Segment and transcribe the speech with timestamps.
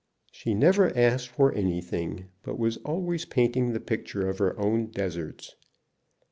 [0.31, 5.55] She never asked for anything, but was always painting the picture of her own deserts.